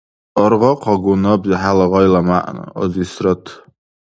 Аргъахъагу 0.43 1.13
набзи 1.23 1.55
хӀела 1.61 1.85
гъайла 1.91 2.21
мягӀна, 2.27 2.63
азис 2.81 3.11
рат. 3.23 3.43